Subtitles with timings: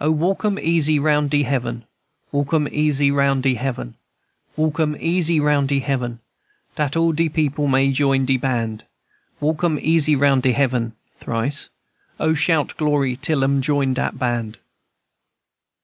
[0.00, 1.84] "O, walk 'em easy round de heaven,
[2.30, 3.96] Walk 'em easy round de heaven,
[4.54, 6.20] Walk 'em easy round de heaven,
[6.76, 8.84] Dat all de people may join de band.
[9.40, 10.92] Walk 'em easy round de heaven.
[11.18, 11.70] (Thrice.)
[12.20, 14.58] O, shout glory till 'em join dat band!"